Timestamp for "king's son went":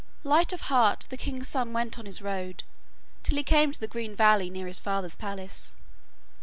1.15-1.99